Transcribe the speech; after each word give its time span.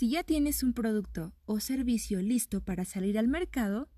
Si 0.00 0.08
ya 0.08 0.24
tienes 0.24 0.62
un 0.62 0.72
producto 0.72 1.34
o 1.44 1.60
servicio 1.60 2.22
listo 2.22 2.62
para 2.62 2.86
salir 2.86 3.18
al 3.18 3.28
mercado, 3.28 3.90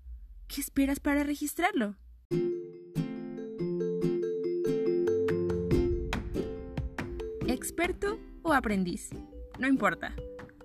¿qué 0.49 0.59
esperas 0.59 0.99
para 0.99 1.23
registrarlo? 1.23 1.95
Experto 7.47 8.19
o 8.41 8.51
aprendiz, 8.51 9.11
no 9.57 9.69
importa. 9.69 10.13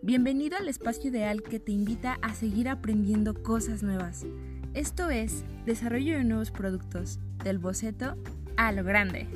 Bienvenido 0.03 0.56
al 0.56 0.69
espacio 0.69 1.08
ideal 1.08 1.44
que 1.44 1.60
te 1.60 1.70
invita 1.70 2.18
a 2.20 2.34
seguir 2.34 2.68
aprendiendo 2.68 3.40
cosas 3.40 3.84
nuevas. 3.84 4.26
Esto 4.74 5.08
es 5.08 5.44
Desarrollo 5.64 6.18
de 6.18 6.24
Nuevos 6.24 6.50
Productos, 6.50 7.20
del 7.44 7.58
boceto 7.58 8.16
a 8.56 8.72
lo 8.72 8.82
grande. 8.82 9.28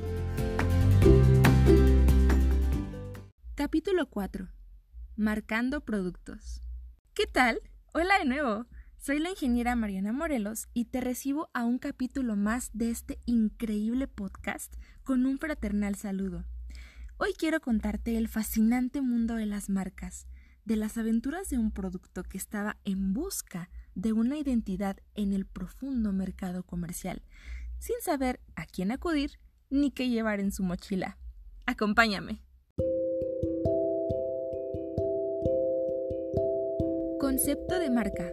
Capítulo 3.54 4.10
4. 4.10 4.61
Marcando 5.16 5.82
productos. 5.82 6.62
¿Qué 7.12 7.26
tal? 7.26 7.60
Hola 7.92 8.18
de 8.18 8.24
nuevo. 8.24 8.64
Soy 8.96 9.18
la 9.18 9.28
ingeniera 9.28 9.76
Mariana 9.76 10.10
Morelos 10.10 10.68
y 10.72 10.86
te 10.86 11.02
recibo 11.02 11.50
a 11.52 11.64
un 11.64 11.78
capítulo 11.78 12.34
más 12.34 12.70
de 12.72 12.90
este 12.90 13.18
increíble 13.26 14.08
podcast 14.08 14.74
con 15.02 15.26
un 15.26 15.38
fraternal 15.38 15.96
saludo. 15.96 16.46
Hoy 17.18 17.34
quiero 17.36 17.60
contarte 17.60 18.16
el 18.16 18.26
fascinante 18.26 19.02
mundo 19.02 19.34
de 19.34 19.44
las 19.44 19.68
marcas, 19.68 20.26
de 20.64 20.76
las 20.76 20.96
aventuras 20.96 21.50
de 21.50 21.58
un 21.58 21.72
producto 21.72 22.22
que 22.22 22.38
estaba 22.38 22.78
en 22.84 23.12
busca 23.12 23.68
de 23.94 24.14
una 24.14 24.38
identidad 24.38 24.96
en 25.14 25.34
el 25.34 25.44
profundo 25.44 26.14
mercado 26.14 26.62
comercial, 26.62 27.22
sin 27.78 27.96
saber 28.00 28.40
a 28.56 28.64
quién 28.64 28.90
acudir 28.90 29.38
ni 29.68 29.90
qué 29.90 30.08
llevar 30.08 30.40
en 30.40 30.52
su 30.52 30.62
mochila. 30.62 31.18
Acompáñame. 31.66 32.40
Concepto 37.44 37.80
de 37.80 37.90
marca. 37.90 38.30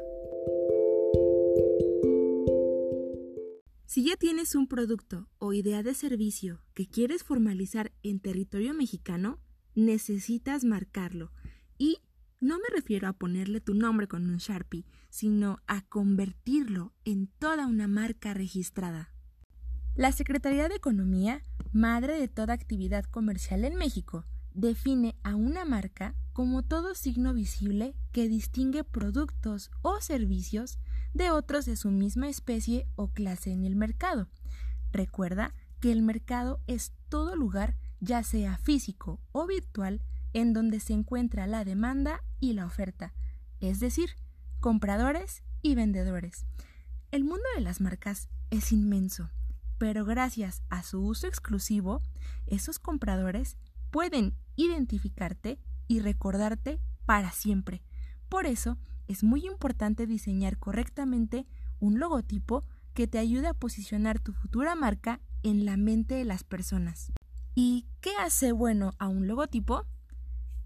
Si 3.88 4.08
ya 4.08 4.16
tienes 4.18 4.54
un 4.54 4.68
producto 4.68 5.28
o 5.40 5.52
idea 5.52 5.82
de 5.82 5.96
servicio 5.96 6.62
que 6.76 6.88
quieres 6.88 7.24
formalizar 7.24 7.92
en 8.04 8.20
territorio 8.20 8.76
mexicano, 8.76 9.40
necesitas 9.74 10.64
marcarlo 10.64 11.32
y 11.80 11.98
no 12.40 12.60
me 12.60 12.66
refiero 12.72 13.08
a 13.08 13.14
ponerle 13.14 13.62
tu 13.62 13.74
nombre 13.74 14.08
con 14.08 14.30
un 14.30 14.38
Sharpie, 14.38 14.86
sino 15.10 15.58
a 15.66 15.82
convertirlo 15.82 16.94
en 17.04 17.26
toda 17.40 17.66
una 17.66 17.88
marca 17.88 18.36
registrada. 18.36 19.12
La 19.96 20.12
Secretaría 20.12 20.70
de 20.70 20.76
Economía, 20.76 21.42
madre 21.74 22.20
de 22.20 22.28
toda 22.28 22.54
actividad 22.54 23.06
comercial 23.06 23.66
en 23.66 23.74
México, 23.74 24.28
define 24.54 25.16
a 25.24 25.34
una 25.34 25.66
marca 25.66 26.16
como 26.40 26.64
todo 26.64 26.96
signo 26.96 27.34
visible 27.34 27.98
que 28.14 28.30
distingue 28.30 28.86
productos 28.86 29.72
o 29.82 30.00
servicios 30.00 30.80
de 31.14 31.32
otros 31.32 31.66
de 31.66 31.76
su 31.76 31.92
misma 31.92 32.30
especie 32.30 32.88
o 32.96 33.10
clase 33.10 33.52
en 33.52 33.66
el 33.66 33.76
mercado. 33.76 34.30
Recuerda 34.94 35.54
que 35.82 35.92
el 35.92 36.02
mercado 36.02 36.62
es 36.66 36.94
todo 37.10 37.36
lugar, 37.36 37.76
ya 38.00 38.24
sea 38.24 38.58
físico 38.58 39.20
o 39.34 39.48
virtual, 39.48 40.02
en 40.32 40.54
donde 40.54 40.80
se 40.80 40.94
encuentra 40.94 41.46
la 41.46 41.66
demanda 41.66 42.24
y 42.40 42.54
la 42.54 42.66
oferta, 42.66 43.14
es 43.60 43.82
decir, 43.82 44.12
compradores 44.62 45.44
y 45.62 45.76
vendedores. 45.76 46.46
El 47.12 47.26
mundo 47.26 47.44
de 47.56 47.62
las 47.64 47.82
marcas 47.82 48.30
es 48.50 48.72
inmenso, 48.72 49.30
pero 49.78 50.06
gracias 50.06 50.64
a 50.70 50.84
su 50.84 51.02
uso 51.06 51.28
exclusivo, 51.28 52.02
esos 52.48 52.80
compradores 52.80 53.58
pueden 53.92 54.38
identificarte 54.56 55.60
y 55.90 56.00
recordarte 56.00 56.80
para 57.06 57.32
siempre. 57.34 57.82
Por 58.30 58.46
eso 58.46 58.78
es 59.08 59.24
muy 59.24 59.46
importante 59.46 60.06
diseñar 60.06 60.58
correctamente 60.58 61.48
un 61.80 62.00
logotipo 62.00 62.64
que 62.94 63.08
te 63.08 63.18
ayude 63.18 63.48
a 63.48 63.54
posicionar 63.54 64.20
tu 64.20 64.32
futura 64.32 64.76
marca 64.76 65.20
en 65.44 65.66
la 65.66 65.76
mente 65.76 66.16
de 66.16 66.26
las 66.26 66.44
personas. 66.44 67.12
¿Y 67.56 67.88
qué 68.02 68.12
hace 68.22 68.52
bueno 68.52 68.94
a 69.00 69.08
un 69.08 69.28
logotipo? 69.28 69.88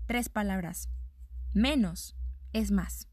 Tres 0.05 0.27
palabras. 0.27 0.89
Menos 1.53 2.15
es 2.51 2.71
más. 2.71 3.07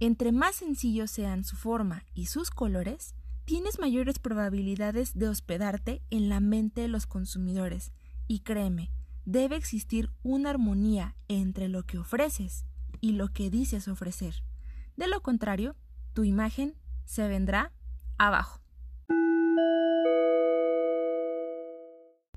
Entre 0.00 0.32
más 0.32 0.56
sencillos 0.56 1.10
sean 1.10 1.44
su 1.44 1.56
forma 1.56 2.04
y 2.12 2.26
sus 2.26 2.50
colores, 2.50 3.14
tienes 3.46 3.78
mayores 3.78 4.18
probabilidades 4.18 5.16
de 5.16 5.28
hospedarte 5.28 6.02
en 6.10 6.28
la 6.28 6.40
mente 6.40 6.82
de 6.82 6.88
los 6.88 7.06
consumidores. 7.06 7.92
Y 8.26 8.40
créeme, 8.40 8.92
debe 9.28 9.56
existir 9.56 10.10
una 10.22 10.48
armonía 10.48 11.14
entre 11.28 11.68
lo 11.68 11.82
que 11.82 11.98
ofreces 11.98 12.64
y 13.02 13.12
lo 13.12 13.28
que 13.28 13.50
dices 13.50 13.86
ofrecer. 13.86 14.42
De 14.96 15.06
lo 15.06 15.20
contrario, 15.20 15.76
tu 16.14 16.24
imagen 16.24 16.74
se 17.04 17.28
vendrá 17.28 17.74
abajo. 18.16 18.62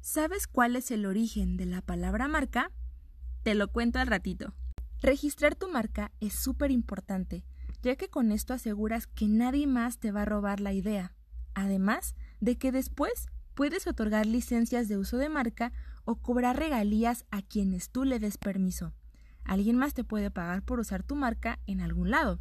¿Sabes 0.02 0.48
cuál 0.48 0.76
es 0.76 0.92
el 0.92 1.06
origen 1.06 1.56
de 1.56 1.66
la 1.66 1.82
palabra 1.82 2.28
marca? 2.28 2.72
Te 3.44 3.56
lo 3.56 3.72
cuento 3.72 4.00
al 4.00 4.08
ratito. 4.08 4.54
Registrar 5.02 5.56
tu 5.56 5.70
marca 5.70 6.12
es 6.20 6.34
súper 6.34 6.72
importante, 6.72 7.46
ya 7.84 7.96
que 7.96 8.10
con 8.10 8.34
esto 8.34 8.54
aseguras 8.54 9.08
que 9.08 9.30
nadie 9.30 9.66
más 9.66 9.98
te 9.98 10.12
va 10.12 10.24
a 10.24 10.26
robar 10.26 10.60
la 10.60 10.74
idea, 10.74 11.16
además 11.54 12.16
de 12.42 12.58
que 12.58 12.74
después 12.74 13.30
puedes 13.54 13.88
otorgar 13.88 14.26
licencias 14.26 14.90
de 14.90 14.98
uso 14.98 15.18
de 15.18 15.30
marca 15.30 15.72
o 16.06 16.16
cobrar 16.16 16.58
regalías 16.58 17.26
a 17.32 17.42
quienes 17.42 17.90
tú 17.90 18.04
le 18.04 18.20
des 18.20 18.38
permiso. 18.38 18.94
Alguien 19.44 19.78
más 19.78 19.94
te 19.94 20.04
puede 20.04 20.32
pagar 20.32 20.64
por 20.64 20.80
usar 20.80 21.04
tu 21.04 21.16
marca 21.16 21.60
en 21.66 21.82
algún 21.82 22.12
lado. 22.12 22.40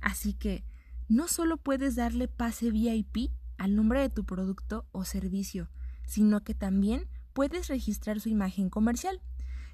Así 0.00 0.34
que 0.34 0.64
no 1.08 1.28
solo 1.28 1.56
puedes 1.56 1.96
darle 1.96 2.28
pase 2.28 2.70
VIP 2.70 3.30
al 3.56 3.74
nombre 3.74 4.00
de 4.00 4.10
tu 4.10 4.24
producto 4.24 4.86
o 4.92 5.04
servicio, 5.04 5.70
sino 6.06 6.42
que 6.42 6.54
también 6.54 7.08
puedes 7.32 7.68
registrar 7.68 8.20
su 8.20 8.28
imagen 8.28 8.70
comercial. 8.70 9.20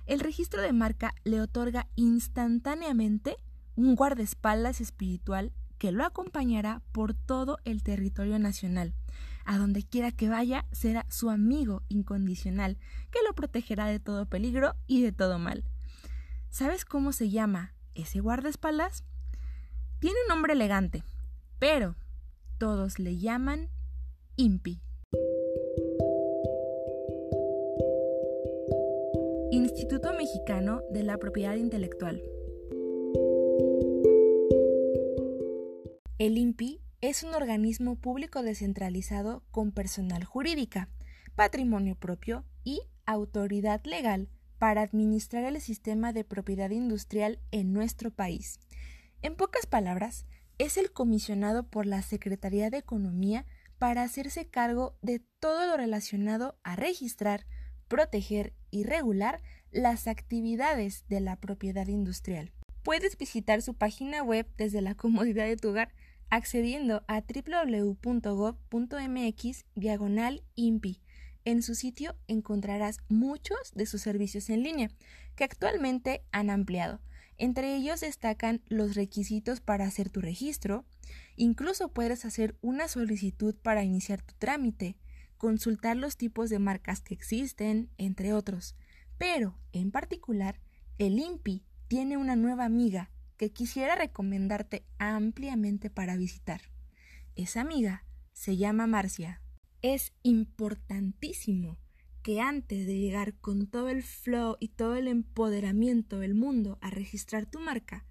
El 0.06 0.21
registro 0.21 0.61
de 0.62 0.72
marca 0.72 1.15
le 1.25 1.41
otorga 1.41 1.89
instantáneamente 1.95 3.37
un 3.77 3.95
guardaespaldas 3.95 4.81
espiritual 4.81 5.53
que 5.78 5.93
lo 5.93 6.05
acompañará 6.05 6.83
por 6.93 7.15
todo 7.15 7.59
el 7.65 7.83
territorio 7.83 8.39
nacional. 8.39 8.95
A 9.44 9.59
donde 9.59 9.82
quiera 9.82 10.10
que 10.12 10.28
vaya, 10.28 10.66
será 10.72 11.06
su 11.09 11.31
amigo 11.31 11.82
incondicional, 11.88 12.78
que 13.10 13.21
lo 13.27 13.34
protegerá 13.34 13.87
de 13.87 14.00
todo 14.00 14.27
peligro 14.27 14.75
y 14.87 15.03
de 15.03 15.12
todo 15.12 15.38
mal. 15.38 15.65
¿Sabes 16.50 16.84
cómo 16.84 17.12
se 17.12 17.31
llama 17.31 17.75
ese 17.94 18.21
guardaespaldas? 18.21 19.04
Tiene 19.99 20.16
un 20.22 20.28
nombre 20.28 20.53
elegante, 20.53 21.03
pero 21.59 21.97
todos 22.59 22.99
le 22.99 23.19
llaman 23.19 23.69
IMPI. 24.37 24.81
Instituto 29.50 30.12
Mexicano 30.15 30.83
de 30.91 31.03
la 31.04 31.19
Propiedad 31.19 31.54
Intelectual. 31.54 32.22
El 36.19 36.38
INPI 36.38 36.84
es 37.10 37.22
un 37.22 37.34
organismo 37.34 37.97
público 37.97 38.42
descentralizado 38.42 39.42
con 39.50 39.72
personal 39.72 40.25
jurídica, 40.25 40.88
patrimonio 41.34 41.97
propio 41.97 42.47
y 42.65 42.81
autoridad 43.04 43.84
legal 43.84 44.31
para 44.59 44.81
administrar 44.81 45.44
el 45.44 45.60
sistema 45.60 46.15
de 46.15 46.25
propiedad 46.25 46.70
industrial 46.70 47.41
en 47.50 47.75
nuestro 47.75 48.10
país. 48.10 48.59
En 49.20 49.37
pocas 49.37 49.66
palabras, 49.66 50.25
es 50.56 50.78
el 50.78 50.92
comisionado 50.92 51.69
por 51.69 51.84
la 51.84 52.00
Secretaría 52.00 52.70
de 52.70 52.78
Economía 52.78 53.44
para 53.78 54.03
hacerse 54.03 54.47
cargo 54.47 54.97
de 55.03 55.21
todo 55.41 55.66
lo 55.66 55.76
relacionado 55.76 56.56
a 56.62 56.75
registrar, 56.75 57.44
proteger 57.86 58.54
y 58.71 58.84
regular 58.84 59.42
las 59.72 60.06
actividades 60.06 61.04
de 61.09 61.21
la 61.21 61.36
propiedad 61.36 61.86
industrial. 61.86 62.50
Puedes 62.82 63.19
visitar 63.19 63.60
su 63.60 63.75
página 63.75 64.22
web 64.22 64.48
desde 64.57 64.80
la 64.80 64.95
comodidad 64.95 65.45
de 65.45 65.59
tu 65.59 65.68
hogar 65.68 65.92
accediendo 66.30 67.04
a 67.06 67.22
www.gov.mx 67.22 68.04
diagonal 69.74 70.42
INPI. 70.54 71.00
En 71.44 71.62
su 71.62 71.74
sitio 71.74 72.16
encontrarás 72.26 72.98
muchos 73.09 73.72
de 73.74 73.86
sus 73.86 74.03
servicios 74.03 74.48
en 74.50 74.62
línea, 74.62 74.91
que 75.36 75.44
actualmente 75.44 76.22
han 76.32 76.50
ampliado. 76.50 77.00
Entre 77.36 77.74
ellos 77.74 78.00
destacan 78.00 78.62
los 78.68 78.94
requisitos 78.94 79.60
para 79.60 79.84
hacer 79.84 80.09
tu 80.09 80.21
registro, 80.21 80.84
incluso 81.36 81.88
puedes 81.88 82.24
hacer 82.24 82.56
una 82.62 82.88
solicitud 82.88 83.54
para 83.56 83.82
iniciar 83.82 84.22
tu 84.22 84.34
trámite, 84.38 84.97
consultar 85.36 85.97
los 85.97 86.16
tipos 86.16 86.48
de 86.48 86.59
marcas 86.59 87.00
que 87.00 87.15
existen, 87.15 87.91
entre 87.98 88.32
otros. 88.32 88.76
Pero, 89.18 89.59
en 89.72 89.91
particular, 89.91 90.60
el 90.98 91.18
INPI 91.18 91.65
tiene 91.88 92.16
una 92.16 92.36
nueva 92.36 92.65
amiga 92.65 93.10
que 93.36 93.53
quisiera 93.53 93.95
recomendarte 93.95 94.84
ampliamente 94.98 95.91
para 95.91 96.16
visitar. 96.16 96.60
Esa 97.36 97.60
amiga 97.60 98.04
se 98.33 98.57
llama 98.57 98.86
Marcia. 98.86 99.41
Es 99.83 100.13
importantísimo 100.22 101.78
que 102.22 102.41
antes 102.41 102.86
de 102.86 102.98
llegar 102.98 103.34
con 103.34 103.66
todo 103.66 103.89
el 103.89 104.03
flow 104.03 104.57
y 104.59 104.69
todo 104.69 104.97
el 104.97 105.09
empoderamiento 105.09 106.21
del 106.21 106.34
mundo 106.34 106.78
a 106.81 106.91
registrar 106.91 107.45
tu 107.45 107.60
marca, 107.60 108.07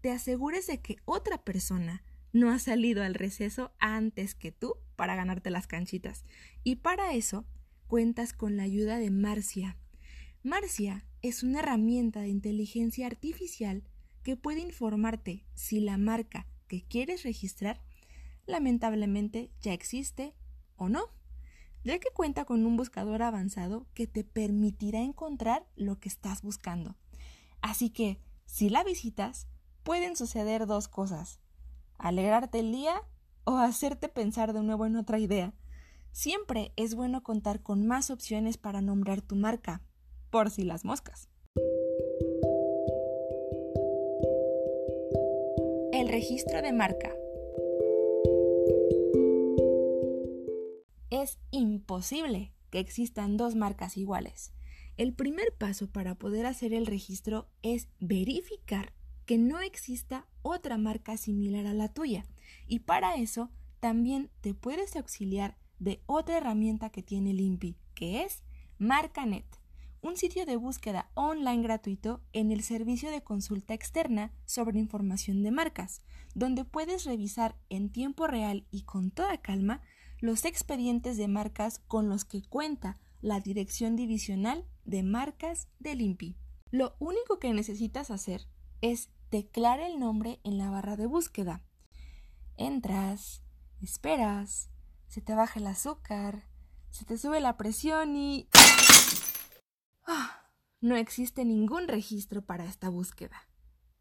te 0.00 0.10
asegures 0.10 0.66
de 0.68 0.80
que 0.80 0.96
otra 1.04 1.38
persona 1.44 2.02
no 2.32 2.50
ha 2.50 2.58
salido 2.58 3.02
al 3.02 3.14
receso 3.14 3.72
antes 3.78 4.34
que 4.34 4.52
tú 4.52 4.76
para 4.96 5.16
ganarte 5.16 5.50
las 5.50 5.66
canchitas. 5.66 6.24
Y 6.64 6.76
para 6.76 7.14
eso 7.14 7.46
cuentas 7.88 8.32
con 8.32 8.56
la 8.56 8.62
ayuda 8.62 8.98
de 8.98 9.10
Marcia. 9.10 9.76
Marcia 10.42 11.04
es 11.20 11.42
una 11.42 11.60
herramienta 11.60 12.20
de 12.20 12.28
inteligencia 12.28 13.06
artificial 13.06 13.82
que 14.22 14.36
puede 14.36 14.60
informarte 14.60 15.44
si 15.54 15.80
la 15.80 15.98
marca 15.98 16.46
que 16.66 16.84
quieres 16.84 17.22
registrar 17.22 17.82
lamentablemente 18.46 19.50
ya 19.60 19.72
existe 19.72 20.34
o 20.76 20.88
no, 20.88 21.04
ya 21.84 21.98
que 21.98 22.08
cuenta 22.14 22.44
con 22.44 22.64
un 22.66 22.76
buscador 22.76 23.22
avanzado 23.22 23.86
que 23.94 24.06
te 24.06 24.24
permitirá 24.24 25.00
encontrar 25.00 25.66
lo 25.76 25.98
que 25.98 26.08
estás 26.08 26.42
buscando. 26.42 26.96
Así 27.60 27.90
que, 27.90 28.20
si 28.46 28.70
la 28.70 28.84
visitas, 28.84 29.48
pueden 29.82 30.16
suceder 30.16 30.66
dos 30.66 30.88
cosas 30.88 31.40
alegrarte 31.98 32.60
el 32.60 32.72
día 32.72 33.02
o 33.44 33.56
hacerte 33.56 34.08
pensar 34.08 34.52
de 34.52 34.62
nuevo 34.62 34.86
en 34.86 34.96
otra 34.96 35.18
idea. 35.18 35.52
Siempre 36.12 36.72
es 36.76 36.94
bueno 36.94 37.22
contar 37.22 37.62
con 37.62 37.86
más 37.86 38.10
opciones 38.10 38.56
para 38.56 38.80
nombrar 38.80 39.20
tu 39.20 39.36
marca, 39.36 39.82
por 40.30 40.50
si 40.50 40.64
las 40.64 40.84
moscas. 40.84 41.28
Registro 46.08 46.62
de 46.62 46.72
marca. 46.72 47.14
Es 51.10 51.38
imposible 51.50 52.54
que 52.70 52.78
existan 52.78 53.36
dos 53.36 53.54
marcas 53.54 53.98
iguales. 53.98 54.54
El 54.96 55.12
primer 55.12 55.52
paso 55.58 55.90
para 55.90 56.14
poder 56.14 56.46
hacer 56.46 56.72
el 56.72 56.86
registro 56.86 57.46
es 57.60 57.88
verificar 58.00 58.94
que 59.26 59.36
no 59.36 59.60
exista 59.60 60.26
otra 60.40 60.78
marca 60.78 61.18
similar 61.18 61.66
a 61.66 61.74
la 61.74 61.92
tuya. 61.92 62.24
Y 62.66 62.78
para 62.78 63.16
eso 63.16 63.50
también 63.78 64.30
te 64.40 64.54
puedes 64.54 64.96
auxiliar 64.96 65.58
de 65.78 66.00
otra 66.06 66.38
herramienta 66.38 66.88
que 66.88 67.02
tiene 67.02 67.34
Limpi, 67.34 67.76
que 67.94 68.22
es 68.22 68.42
MarcaNet, 68.78 69.44
un 70.08 70.16
sitio 70.16 70.46
de 70.46 70.56
búsqueda 70.56 71.10
online 71.14 71.62
gratuito 71.62 72.22
en 72.32 72.50
el 72.50 72.62
servicio 72.62 73.10
de 73.10 73.22
consulta 73.22 73.74
externa 73.74 74.32
sobre 74.46 74.78
información 74.78 75.42
de 75.42 75.50
marcas, 75.50 76.00
donde 76.34 76.64
puedes 76.64 77.04
revisar 77.04 77.56
en 77.68 77.90
tiempo 77.90 78.26
real 78.26 78.66
y 78.70 78.82
con 78.82 79.10
toda 79.10 79.36
calma 79.38 79.82
los 80.18 80.46
expedientes 80.46 81.18
de 81.18 81.28
marcas 81.28 81.80
con 81.86 82.08
los 82.08 82.24
que 82.24 82.42
cuenta 82.42 82.98
la 83.20 83.40
Dirección 83.40 83.96
Divisional 83.96 84.64
de 84.86 85.02
Marcas 85.02 85.68
de 85.78 85.94
Limpi. 85.94 86.36
Lo 86.70 86.96
único 87.00 87.38
que 87.38 87.52
necesitas 87.52 88.10
hacer 88.10 88.48
es 88.80 89.10
declara 89.30 89.86
el 89.86 90.00
nombre 90.00 90.40
en 90.42 90.56
la 90.56 90.70
barra 90.70 90.96
de 90.96 91.06
búsqueda. 91.06 91.62
Entras, 92.56 93.42
esperas, 93.82 94.70
se 95.06 95.20
te 95.20 95.34
baja 95.34 95.60
el 95.60 95.66
azúcar, 95.66 96.48
se 96.90 97.04
te 97.04 97.18
sube 97.18 97.40
la 97.40 97.58
presión 97.58 98.16
y... 98.16 98.48
¡Ah! 100.10 100.38
no 100.80 100.96
existe 100.96 101.44
ningún 101.44 101.86
registro 101.86 102.42
para 102.42 102.64
esta 102.64 102.88
búsqueda. 102.88 103.48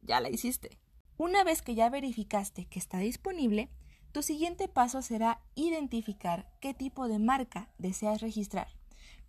Ya 0.01 0.19
la 0.19 0.29
hiciste. 0.29 0.79
Una 1.17 1.43
vez 1.43 1.61
que 1.61 1.75
ya 1.75 1.89
verificaste 1.89 2.65
que 2.65 2.79
está 2.79 2.99
disponible, 2.99 3.69
tu 4.11 4.21
siguiente 4.21 4.67
paso 4.67 5.01
será 5.01 5.41
identificar 5.55 6.49
qué 6.61 6.73
tipo 6.73 7.07
de 7.07 7.19
marca 7.19 7.69
deseas 7.77 8.21
registrar. 8.21 8.67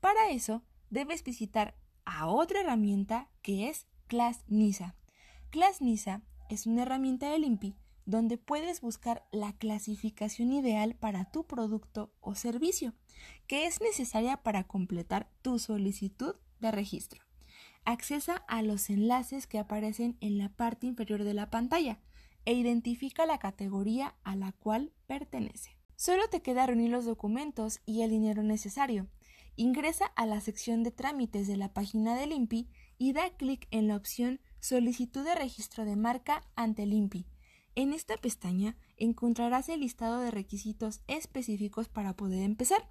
Para 0.00 0.30
eso, 0.30 0.62
debes 0.90 1.24
visitar 1.24 1.74
a 2.04 2.28
otra 2.28 2.60
herramienta 2.60 3.28
que 3.42 3.68
es 3.68 3.86
Class 4.06 4.44
NISA. 4.46 4.94
ClassNISA 5.50 6.22
es 6.48 6.66
una 6.66 6.82
herramienta 6.82 7.30
del 7.30 7.44
INPI 7.44 7.76
donde 8.04 8.38
puedes 8.38 8.80
buscar 8.80 9.26
la 9.32 9.52
clasificación 9.52 10.52
ideal 10.52 10.94
para 10.94 11.30
tu 11.30 11.46
producto 11.46 12.10
o 12.20 12.34
servicio, 12.34 12.94
que 13.46 13.66
es 13.66 13.80
necesaria 13.80 14.38
para 14.38 14.64
completar 14.64 15.30
tu 15.42 15.58
solicitud 15.58 16.36
de 16.60 16.70
registro. 16.70 17.22
Accesa 17.84 18.36
a 18.48 18.62
los 18.62 18.90
enlaces 18.90 19.46
que 19.46 19.58
aparecen 19.58 20.16
en 20.20 20.38
la 20.38 20.50
parte 20.50 20.86
inferior 20.86 21.24
de 21.24 21.34
la 21.34 21.50
pantalla 21.50 21.98
e 22.44 22.54
identifica 22.54 23.26
la 23.26 23.38
categoría 23.38 24.14
a 24.24 24.36
la 24.36 24.52
cual 24.52 24.92
pertenece. 25.06 25.76
Solo 25.96 26.28
te 26.28 26.42
queda 26.42 26.66
reunir 26.66 26.90
los 26.90 27.04
documentos 27.04 27.80
y 27.84 28.02
el 28.02 28.10
dinero 28.10 28.42
necesario. 28.42 29.08
Ingresa 29.56 30.06
a 30.06 30.26
la 30.26 30.40
sección 30.40 30.84
de 30.84 30.92
trámites 30.92 31.48
de 31.48 31.56
la 31.56 31.72
página 31.72 32.14
del 32.14 32.32
INPI 32.32 32.68
y 32.98 33.12
da 33.12 33.30
clic 33.36 33.66
en 33.70 33.88
la 33.88 33.96
opción 33.96 34.40
Solicitud 34.60 35.24
de 35.24 35.34
registro 35.34 35.84
de 35.84 35.96
marca 35.96 36.44
ante 36.56 36.84
el 36.84 36.92
INPI. 36.92 37.26
En 37.74 37.92
esta 37.92 38.16
pestaña 38.16 38.76
encontrarás 38.96 39.68
el 39.68 39.80
listado 39.80 40.20
de 40.20 40.30
requisitos 40.30 41.00
específicos 41.06 41.88
para 41.88 42.14
poder 42.14 42.42
empezar. 42.42 42.90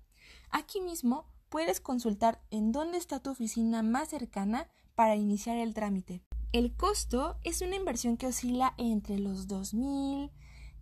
Aquí 0.49 0.81
mismo 0.81 1.25
puedes 1.49 1.79
consultar 1.79 2.41
en 2.51 2.71
dónde 2.71 2.97
está 2.97 3.19
tu 3.19 3.31
oficina 3.31 3.83
más 3.83 4.09
cercana 4.09 4.67
para 4.95 5.15
iniciar 5.15 5.57
el 5.57 5.73
trámite. 5.73 6.21
El 6.51 6.75
costo 6.75 7.37
es 7.43 7.61
una 7.61 7.75
inversión 7.75 8.17
que 8.17 8.27
oscila 8.27 8.73
entre 8.77 9.19
los 9.19 9.47
2.000, 9.47 10.31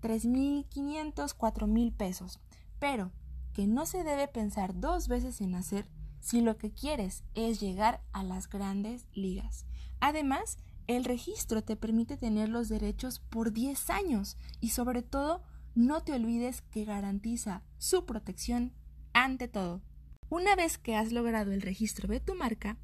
3.500, 0.01 1.35
4.000 1.35 1.95
pesos, 1.95 2.39
pero 2.79 3.11
que 3.53 3.67
no 3.67 3.85
se 3.85 4.03
debe 4.03 4.27
pensar 4.27 4.79
dos 4.79 5.07
veces 5.07 5.41
en 5.41 5.55
hacer 5.55 5.89
si 6.19 6.41
lo 6.41 6.57
que 6.57 6.71
quieres 6.71 7.23
es 7.33 7.59
llegar 7.59 8.03
a 8.11 8.23
las 8.23 8.49
grandes 8.49 9.07
ligas. 9.13 9.65
Además, 9.99 10.57
el 10.87 11.03
registro 11.03 11.63
te 11.63 11.75
permite 11.75 12.17
tener 12.17 12.49
los 12.49 12.69
derechos 12.69 13.19
por 13.19 13.51
10 13.51 13.89
años 13.89 14.37
y 14.59 14.69
sobre 14.69 15.01
todo 15.01 15.41
no 15.73 16.03
te 16.03 16.13
olvides 16.13 16.61
que 16.61 16.85
garantiza 16.85 17.63
su 17.77 18.05
protección 18.05 18.73
ante 19.13 19.47
todo. 19.47 19.81
Una 20.29 20.55
vez 20.55 20.77
que 20.77 20.95
has 20.95 21.11
logrado 21.11 21.51
el 21.51 21.61
registro 21.61 22.07
de 22.07 22.19
tu 22.19 22.35
marca, 22.35 22.77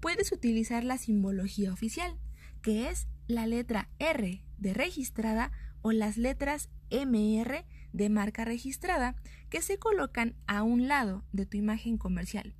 puedes 0.00 0.32
utilizar 0.32 0.82
la 0.82 0.96
simbología 0.96 1.72
oficial, 1.72 2.18
que 2.62 2.88
es 2.88 3.06
la 3.28 3.46
letra 3.46 3.90
R 3.98 4.42
de 4.58 4.74
registrada 4.74 5.52
o 5.82 5.92
las 5.92 6.16
letras 6.16 6.70
MR 6.90 7.64
de 7.92 8.08
marca 8.08 8.44
registrada 8.44 9.14
que 9.50 9.60
se 9.60 9.78
colocan 9.78 10.34
a 10.46 10.62
un 10.62 10.88
lado 10.88 11.24
de 11.32 11.44
tu 11.44 11.56
imagen 11.56 11.98
comercial. 11.98 12.54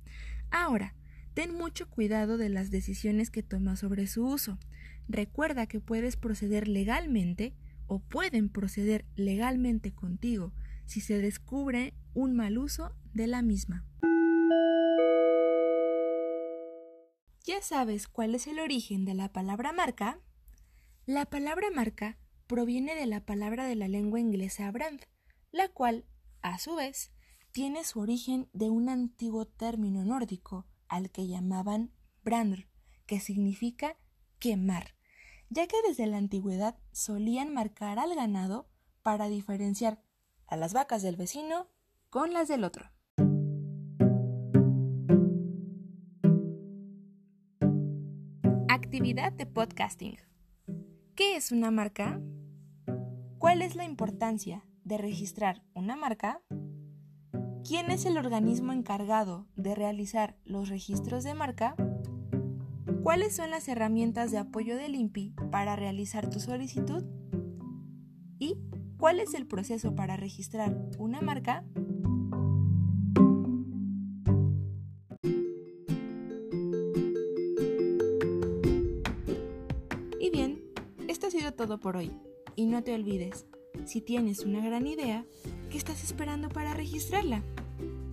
Ahora, 0.51 0.93
ten 1.33 1.53
mucho 1.55 1.89
cuidado 1.89 2.37
de 2.37 2.49
las 2.49 2.69
decisiones 2.71 3.29
que 3.31 3.43
tomas 3.43 3.79
sobre 3.79 4.07
su 4.07 4.25
uso, 4.25 4.59
recuerda 5.07 5.67
que 5.67 5.79
puedes 5.79 6.15
proceder 6.15 6.67
legalmente 6.67 7.53
o 7.87 7.99
pueden 7.99 8.49
proceder 8.49 9.05
legalmente 9.15 9.93
contigo 9.93 10.53
si 10.85 11.01
se 11.01 11.19
descubre 11.21 11.93
un 12.13 12.35
mal 12.35 12.57
uso 12.57 12.95
de 13.13 13.27
la 13.27 13.41
misma. 13.41 13.85
¿Ya 17.47 17.61
sabes 17.61 18.09
cuál 18.09 18.35
es 18.35 18.45
el 18.45 18.59
origen 18.59 19.05
de 19.05 19.13
la 19.13 19.31
palabra 19.31 19.71
marca? 19.71 20.19
La 21.05 21.25
palabra 21.25 21.69
marca 21.73 22.17
proviene 22.45 22.93
de 22.93 23.05
la 23.05 23.25
palabra 23.25 23.65
de 23.65 23.75
la 23.75 23.87
lengua 23.87 24.19
inglesa 24.19 24.69
brand, 24.69 24.99
la 25.53 25.69
cual, 25.69 26.03
a 26.41 26.59
su 26.59 26.75
vez, 26.75 27.13
tiene 27.53 27.85
su 27.85 28.01
origen 28.01 28.49
de 28.51 28.69
un 28.69 28.89
antiguo 28.89 29.45
término 29.45 30.03
nórdico 30.03 30.67
al 30.89 31.09
que 31.09 31.25
llamaban 31.25 31.93
brandr, 32.21 32.67
que 33.05 33.21
significa 33.21 33.95
quemar 34.39 34.97
ya 35.49 35.67
que 35.67 35.77
desde 35.87 36.05
la 36.05 36.17
antigüedad 36.17 36.75
solían 36.91 37.53
marcar 37.53 37.97
al 37.97 38.13
ganado 38.13 38.67
para 39.03 39.29
diferenciar 39.29 40.01
a 40.47 40.57
las 40.57 40.73
vacas 40.73 41.01
del 41.01 41.15
vecino 41.15 41.69
con 42.09 42.33
las 42.33 42.49
del 42.49 42.65
otro. 42.65 42.91
De 48.97 49.45
podcasting. 49.45 50.17
¿Qué 51.13 51.35
es 51.35 51.51
una 51.51 51.69
marca? 51.69 52.19
¿Cuál 53.37 53.61
es 53.61 53.75
la 53.75 53.85
importancia 53.85 54.65
de 54.85 54.97
registrar 54.97 55.61
una 55.75 55.95
marca? 55.95 56.41
¿Quién 57.63 57.91
es 57.91 58.07
el 58.07 58.17
organismo 58.17 58.73
encargado 58.73 59.45
de 59.55 59.75
realizar 59.75 60.35
los 60.45 60.69
registros 60.69 61.23
de 61.23 61.35
marca? 61.35 61.75
¿Cuáles 63.03 63.35
son 63.35 63.51
las 63.51 63.67
herramientas 63.67 64.31
de 64.31 64.39
apoyo 64.39 64.75
del 64.75 64.95
INPI 64.95 65.35
para 65.51 65.75
realizar 65.75 66.27
tu 66.31 66.39
solicitud? 66.39 67.05
¿Y 68.39 68.57
cuál 68.97 69.19
es 69.19 69.35
el 69.35 69.45
proceso 69.45 69.93
para 69.93 70.17
registrar 70.17 70.75
una 70.97 71.21
marca? 71.21 71.63
Esto 81.07 81.27
ha 81.27 81.31
sido 81.31 81.53
todo 81.53 81.79
por 81.79 81.97
hoy. 81.97 82.11
Y 82.55 82.65
no 82.65 82.83
te 82.83 82.93
olvides, 82.93 83.45
si 83.85 84.01
tienes 84.01 84.39
una 84.39 84.63
gran 84.65 84.87
idea, 84.87 85.25
¿qué 85.69 85.77
estás 85.77 86.03
esperando 86.03 86.49
para 86.49 86.73
registrarla? 86.73 87.43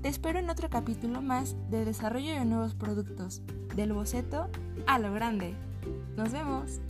Te 0.03 0.09
espero 0.09 0.39
en 0.39 0.51
otro 0.51 0.69
capítulo 0.69 1.23
más 1.23 1.57
de 1.71 1.85
desarrollo 1.85 2.33
de 2.35 2.45
nuevos 2.45 2.75
productos, 2.75 3.43
del 3.75 3.93
boceto 3.93 4.49
a 4.87 4.99
lo 4.99 5.13
grande. 5.13 5.55
Nos 6.17 6.33
vemos. 6.33 6.81